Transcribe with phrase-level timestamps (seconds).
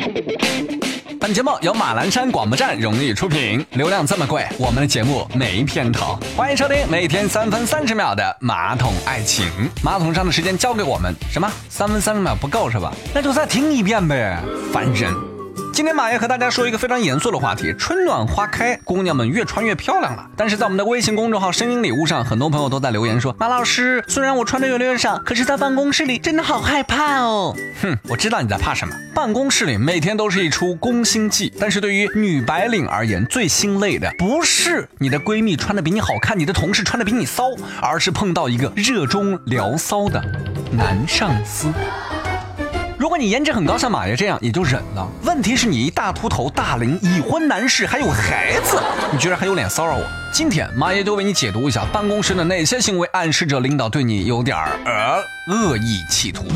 [1.20, 6.18] 本节目由马栏山广播站荣誉出品，流量这么贵，我们的节目没片头。
[6.36, 9.46] 欢迎收听每天三分三十秒的马桶爱情。
[9.82, 12.92] 马桶上的时间交给我们，什么三分三十秒不够是吧？
[13.14, 14.38] 那就再听一遍呗，
[14.72, 15.29] 烦人。
[15.80, 20.26] 今天马爷和大家说一个非常严肃的话题：春暖花开，姑娘们越穿越漂亮了。
[20.36, 27.56] 但是在我们的微信公众号“声音礼物”上，很多朋友都在留言说：“马老师，虽然我穿的越来越少，可是在办公室里真的好害怕哦。
[27.80, 28.94] ”哼，我知道你在怕什么。
[29.14, 37.44] 办公室里每天都是一出宫心计，但是对于女白领而言，最心累的不是你的闺蜜穿的比你好看，你的同事穿的比你骚，
[37.80, 40.22] 而是碰到一个热衷聊骚的
[40.72, 41.72] 男上司。
[43.20, 45.06] 你颜值很高，像马爷这样也就忍了。
[45.24, 48.80] 问题是你一大秃头、大龄已婚男士，还有孩子，
[49.12, 50.02] 你居然还有脸骚扰我？
[50.32, 55.22] 今天马爷就为你解读一下办公室的哪些行为暗示着领导对你有点儿呃
[55.54, 56.46] 恶意企图。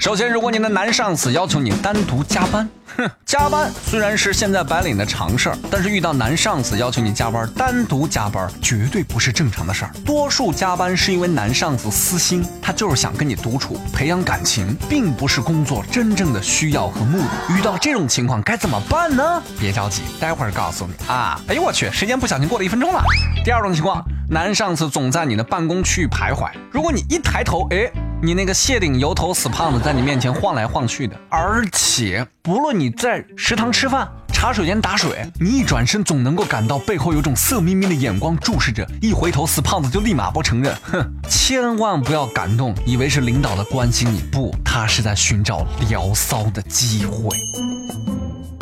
[0.00, 2.66] 首先，如果你的男上司要求你单独加班。
[2.96, 9.90] 哼， 加班虽然是现在白领的常事儿，但是遇到男上司要求你加班，单独加班绝对不是正常的事儿。
[10.06, 17.54] 多数加班是因为男上司私心，他就是想跟你独处，培养感情，并不是工作真正的需要和目的。
[17.54, 19.42] 遇到这种情况该怎么办呢？
[19.60, 21.38] 别着急，待会儿告诉你啊。
[21.46, 23.04] 哎呦我去，时间不小心过了一分钟了。
[23.44, 27.92] 第二种情况，男上司总在你的办公区域徘徊，如果你一抬头，哎。
[28.22, 40.76] 你那个谢顶油头死胖子在你面前晃来晃去的，而且不论你在食堂吃饭、茶水间打水，你一转身总能够感到背后有种色眯眯的眼光注视着，一回头死胖子就立马不承认。
[40.82, 47.34] 哼，千万不要感动，以为是领导的关心你，不，他是在寻找聊骚的机会。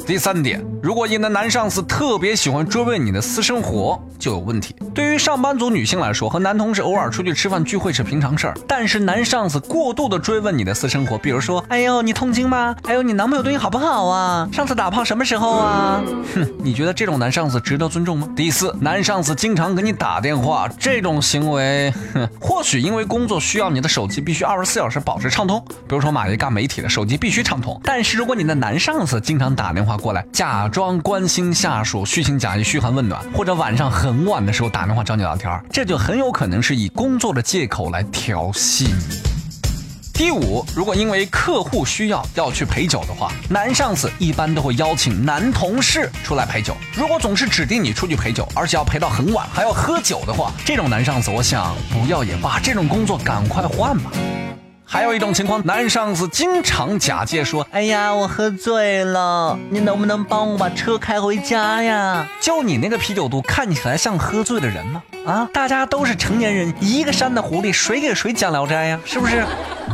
[0.08, 4.74] 第三点，如果你的男上司特别喜欢追问你的私生活，就有问题。
[4.94, 8.54] 对于上班族女性来说，和男同事偶尔出去吃饭聚会是平常事儿。
[8.66, 12.74] 但是男上司过度的追问你的私生活，比如说，哎呦，你痛经吗？
[12.84, 14.48] 哎呦，你男朋友对你好不好啊？
[14.50, 16.02] 上次打炮什么时候啊？
[16.34, 18.26] 哼，你觉得这种男上司值得尊重吗？
[18.34, 25.62] 第四，男上司经常给你打电话，这种行为，哼，或许因为工作需要，你的手机必须二十四小时保持畅通。
[25.86, 27.78] 比如说马爷干媒体的，手机必须畅通。
[27.84, 39.18] 但是如果你的男上司经常打电话，过来假装关心下属，虚情假意嘘寒问暖，或者晚上很晚的时候打电话找你聊天，这就很有可能是以工作的借口来调戏你。
[40.14, 46.76] 第五，如果因为客户需要要去陪酒的话，男上司一般都会邀请男同事出来陪酒。
[46.96, 54.10] 如果总是指定你出去陪酒，而且要陪到很晚，还要喝酒的话，这种男上司，我想不要也罢，这种工作赶快换吧。
[54.90, 65.02] 还有一种情况，男上司经常假借说：“哎呀，我喝醉了，你能不能帮我把车开回家呀？”就你那个啤酒肚，看起来像喝醉的人吗？
[65.26, 68.98] 啊，大家都是成年人，一个山的狐狸，谁给谁讲聊斋呀？
[69.04, 69.44] 是不是？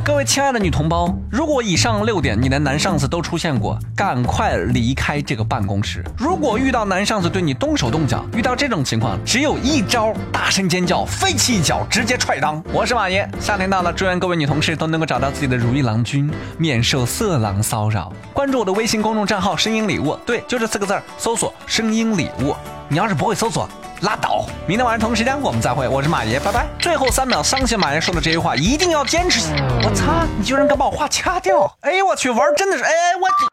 [0.03, 6.05] 各位亲爱的女同胞，如果以上六点你的男上司都出现过，赶快离开这个办公室。
[6.17, 12.63] 如果遇到男上司对你动手动脚，遇到这种情况，只有一招：大声尖叫，飞起一脚，直接踹裆。
[12.73, 18.13] 我是马爷，夏天到了，祝愿各位女同事都能够找到自己的如意郎君，免受色狼骚扰。
[18.33, 22.55] 关注我的微信公众账号“声音礼物”，对，就这四个字儿，搜索“声音礼物”。
[22.89, 23.69] 你要是不会搜索。
[24.01, 24.45] 拉倒！
[24.67, 25.89] 明天晚上同一时间我们再会。
[25.89, 26.67] 我是马爷，拜拜。
[26.79, 29.41] 最后三秒，相信马爷说的这句话，一定要坚持。
[29.83, 30.27] 我擦！
[30.37, 31.71] 你居然敢把我话掐掉！
[31.81, 32.91] 哎呦我去，玩真的是哎
[33.21, 33.29] 我。